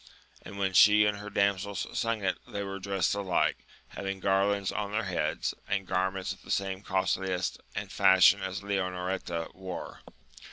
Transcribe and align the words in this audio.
And 0.41 0.57
when 0.57 0.73
she 0.73 1.05
and 1.05 1.19
her 1.19 1.29
dam 1.29 1.59
sels 1.59 1.85
sung 1.93 2.23
it 2.23 2.39
they 2.47 2.63
were 2.63 2.79
dressed 2.79 3.13
alike, 3.13 3.67
having 3.89 4.19
garlands 4.19 4.71
on 4.71 4.93
their 4.93 5.03
heads, 5.03 5.53
and 5.67 5.85
garments 5.85 6.33
of 6.33 6.41
the 6.41 6.49
same 6.49 6.81
costliness 6.81 7.55
and 7.75 7.91
fashion 7.91 8.41
as 8.41 8.63
Leonoreta 8.63 9.49
wore. 9.53 10.01